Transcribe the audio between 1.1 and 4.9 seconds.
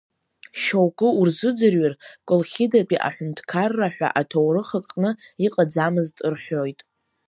урзыӡырҩыр, Колхидатәи Аҳәынҭқарра ҳәа аҭоурых